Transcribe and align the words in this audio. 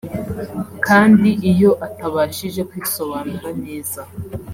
kandi 0.85 1.29
iyo 1.51 1.71
atabashije 1.87 2.61
kwisobanura 2.69 3.49
neza 3.63 4.01